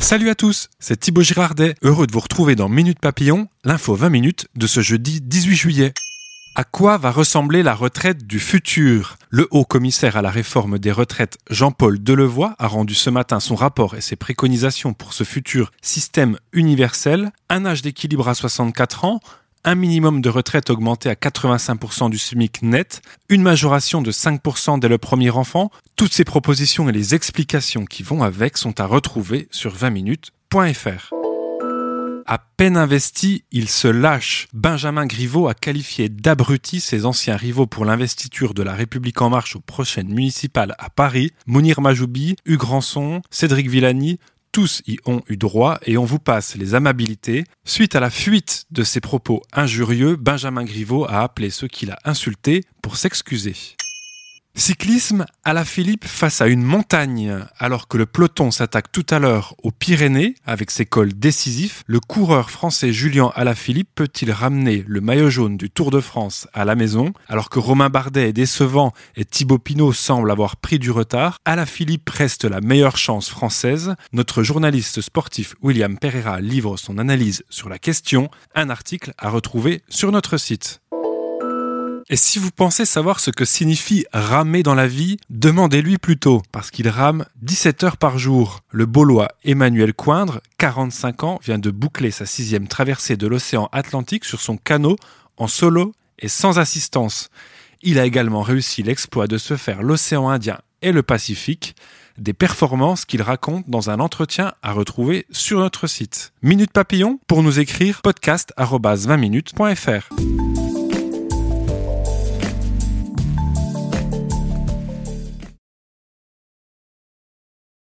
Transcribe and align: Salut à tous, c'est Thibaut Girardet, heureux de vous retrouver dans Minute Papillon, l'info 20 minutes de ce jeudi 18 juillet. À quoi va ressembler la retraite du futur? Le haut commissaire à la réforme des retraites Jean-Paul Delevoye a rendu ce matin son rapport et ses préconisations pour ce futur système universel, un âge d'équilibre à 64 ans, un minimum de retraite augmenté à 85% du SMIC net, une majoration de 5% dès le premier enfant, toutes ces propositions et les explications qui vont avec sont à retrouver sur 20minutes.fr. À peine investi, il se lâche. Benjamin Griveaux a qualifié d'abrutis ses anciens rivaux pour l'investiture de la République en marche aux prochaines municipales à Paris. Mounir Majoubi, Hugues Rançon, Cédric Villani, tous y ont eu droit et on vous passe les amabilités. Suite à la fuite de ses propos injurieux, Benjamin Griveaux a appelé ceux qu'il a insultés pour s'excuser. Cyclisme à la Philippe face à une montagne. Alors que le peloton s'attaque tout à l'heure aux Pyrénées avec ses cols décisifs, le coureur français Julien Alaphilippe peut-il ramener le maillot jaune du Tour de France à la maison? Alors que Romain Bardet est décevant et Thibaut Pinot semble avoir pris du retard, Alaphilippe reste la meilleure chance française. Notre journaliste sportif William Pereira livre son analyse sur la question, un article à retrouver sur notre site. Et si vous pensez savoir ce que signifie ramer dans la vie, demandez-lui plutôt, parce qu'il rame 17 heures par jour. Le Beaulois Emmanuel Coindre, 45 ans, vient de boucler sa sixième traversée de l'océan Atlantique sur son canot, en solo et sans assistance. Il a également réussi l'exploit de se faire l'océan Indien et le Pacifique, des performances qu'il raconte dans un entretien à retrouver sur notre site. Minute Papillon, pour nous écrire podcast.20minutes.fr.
Salut 0.00 0.28
à 0.28 0.34
tous, 0.34 0.68
c'est 0.78 1.00
Thibaut 1.00 1.22
Girardet, 1.22 1.74
heureux 1.82 2.06
de 2.06 2.12
vous 2.12 2.20
retrouver 2.20 2.56
dans 2.56 2.68
Minute 2.68 2.98
Papillon, 3.00 3.48
l'info 3.64 3.94
20 3.94 4.10
minutes 4.10 4.48
de 4.54 4.66
ce 4.66 4.82
jeudi 4.82 5.22
18 5.22 5.56
juillet. 5.56 5.92
À 6.54 6.64
quoi 6.64 6.98
va 6.98 7.10
ressembler 7.10 7.62
la 7.62 7.74
retraite 7.74 8.26
du 8.26 8.38
futur? 8.38 9.16
Le 9.30 9.48
haut 9.50 9.64
commissaire 9.64 10.18
à 10.18 10.22
la 10.22 10.30
réforme 10.30 10.78
des 10.78 10.92
retraites 10.92 11.38
Jean-Paul 11.48 12.02
Delevoye 12.02 12.54
a 12.58 12.66
rendu 12.66 12.94
ce 12.94 13.08
matin 13.08 13.40
son 13.40 13.54
rapport 13.54 13.94
et 13.94 14.02
ses 14.02 14.16
préconisations 14.16 14.92
pour 14.92 15.14
ce 15.14 15.24
futur 15.24 15.72
système 15.80 16.38
universel, 16.52 17.30
un 17.48 17.64
âge 17.64 17.80
d'équilibre 17.80 18.28
à 18.28 18.34
64 18.34 19.06
ans, 19.06 19.20
un 19.64 19.74
minimum 19.74 20.20
de 20.20 20.28
retraite 20.28 20.70
augmenté 20.70 21.08
à 21.08 21.14
85% 21.14 22.10
du 22.10 22.18
SMIC 22.18 22.62
net, 22.62 23.02
une 23.28 23.42
majoration 23.42 24.02
de 24.02 24.12
5% 24.12 24.80
dès 24.80 24.88
le 24.88 24.98
premier 24.98 25.30
enfant, 25.30 25.70
toutes 25.96 26.12
ces 26.12 26.24
propositions 26.24 26.88
et 26.88 26.92
les 26.92 27.14
explications 27.14 27.84
qui 27.84 28.02
vont 28.02 28.22
avec 28.22 28.56
sont 28.56 28.80
à 28.80 28.86
retrouver 28.86 29.48
sur 29.50 29.74
20minutes.fr. 29.74 31.12
À 32.30 32.36
peine 32.36 32.76
investi, 32.76 33.44
il 33.52 33.70
se 33.70 33.88
lâche. 33.88 34.48
Benjamin 34.52 35.06
Griveaux 35.06 35.48
a 35.48 35.54
qualifié 35.54 36.10
d'abrutis 36.10 36.80
ses 36.80 37.06
anciens 37.06 37.36
rivaux 37.36 37.66
pour 37.66 37.86
l'investiture 37.86 38.52
de 38.52 38.62
la 38.62 38.74
République 38.74 39.22
en 39.22 39.30
marche 39.30 39.56
aux 39.56 39.60
prochaines 39.60 40.12
municipales 40.12 40.74
à 40.78 40.90
Paris. 40.90 41.32
Mounir 41.46 41.80
Majoubi, 41.80 42.36
Hugues 42.44 42.64
Rançon, 42.64 43.22
Cédric 43.30 43.70
Villani, 43.70 44.18
tous 44.52 44.82
y 44.86 44.98
ont 45.06 45.22
eu 45.28 45.36
droit 45.36 45.78
et 45.86 45.96
on 45.98 46.04
vous 46.04 46.18
passe 46.18 46.56
les 46.56 46.74
amabilités. 46.74 47.44
Suite 47.64 47.94
à 47.94 48.00
la 48.00 48.10
fuite 48.10 48.64
de 48.70 48.82
ses 48.82 49.00
propos 49.00 49.42
injurieux, 49.52 50.16
Benjamin 50.16 50.64
Griveaux 50.64 51.06
a 51.06 51.22
appelé 51.22 51.50
ceux 51.50 51.68
qu'il 51.68 51.90
a 51.90 51.98
insultés 52.04 52.64
pour 52.82 52.96
s'excuser. 52.96 53.77
Cyclisme 54.58 55.24
à 55.44 55.52
la 55.52 55.64
Philippe 55.64 56.04
face 56.04 56.40
à 56.40 56.48
une 56.48 56.64
montagne. 56.64 57.46
Alors 57.58 57.86
que 57.86 57.96
le 57.96 58.06
peloton 58.06 58.50
s'attaque 58.50 58.90
tout 58.90 59.06
à 59.08 59.20
l'heure 59.20 59.54
aux 59.62 59.70
Pyrénées 59.70 60.34
avec 60.44 60.72
ses 60.72 60.84
cols 60.84 61.12
décisifs, 61.14 61.84
le 61.86 62.00
coureur 62.00 62.50
français 62.50 62.92
Julien 62.92 63.30
Alaphilippe 63.36 63.90
peut-il 63.94 64.32
ramener 64.32 64.84
le 64.88 65.00
maillot 65.00 65.30
jaune 65.30 65.56
du 65.56 65.70
Tour 65.70 65.92
de 65.92 66.00
France 66.00 66.48
à 66.54 66.64
la 66.64 66.74
maison? 66.74 67.12
Alors 67.28 67.50
que 67.50 67.60
Romain 67.60 67.88
Bardet 67.88 68.30
est 68.30 68.32
décevant 68.32 68.92
et 69.14 69.24
Thibaut 69.24 69.58
Pinot 69.58 69.92
semble 69.92 70.30
avoir 70.30 70.56
pris 70.56 70.80
du 70.80 70.90
retard, 70.90 71.38
Alaphilippe 71.44 72.10
reste 72.10 72.44
la 72.44 72.60
meilleure 72.60 72.96
chance 72.96 73.30
française. 73.30 73.94
Notre 74.12 74.42
journaliste 74.42 75.00
sportif 75.00 75.54
William 75.62 75.96
Pereira 75.96 76.40
livre 76.40 76.76
son 76.76 76.98
analyse 76.98 77.44
sur 77.48 77.68
la 77.68 77.78
question, 77.78 78.28
un 78.56 78.70
article 78.70 79.14
à 79.18 79.30
retrouver 79.30 79.82
sur 79.88 80.10
notre 80.10 80.36
site. 80.36 80.80
Et 82.10 82.16
si 82.16 82.38
vous 82.38 82.50
pensez 82.50 82.86
savoir 82.86 83.20
ce 83.20 83.30
que 83.30 83.44
signifie 83.44 84.06
ramer 84.14 84.62
dans 84.62 84.74
la 84.74 84.86
vie, 84.86 85.18
demandez-lui 85.28 85.98
plutôt, 85.98 86.40
parce 86.52 86.70
qu'il 86.70 86.88
rame 86.88 87.26
17 87.42 87.84
heures 87.84 87.98
par 87.98 88.18
jour. 88.18 88.60
Le 88.70 88.86
Beaulois 88.86 89.28
Emmanuel 89.44 89.92
Coindre, 89.92 90.40
45 90.56 91.24
ans, 91.24 91.38
vient 91.44 91.58
de 91.58 91.70
boucler 91.70 92.10
sa 92.10 92.24
sixième 92.24 92.66
traversée 92.66 93.18
de 93.18 93.26
l'océan 93.26 93.68
Atlantique 93.72 94.24
sur 94.24 94.40
son 94.40 94.56
canot, 94.56 94.96
en 95.36 95.48
solo 95.48 95.92
et 96.18 96.28
sans 96.28 96.58
assistance. 96.58 97.28
Il 97.82 97.98
a 97.98 98.06
également 98.06 98.40
réussi 98.40 98.82
l'exploit 98.82 99.26
de 99.26 99.36
se 99.36 99.58
faire 99.58 99.82
l'océan 99.82 100.30
Indien 100.30 100.60
et 100.80 100.92
le 100.92 101.02
Pacifique, 101.02 101.76
des 102.16 102.32
performances 102.32 103.04
qu'il 103.04 103.20
raconte 103.20 103.68
dans 103.68 103.90
un 103.90 104.00
entretien 104.00 104.54
à 104.62 104.72
retrouver 104.72 105.26
sur 105.30 105.58
notre 105.58 105.86
site. 105.86 106.32
Minute 106.40 106.72
Papillon, 106.72 107.20
pour 107.26 107.42
nous 107.42 107.60
écrire 107.60 108.00
podcast.20minutes.fr. 108.00 110.67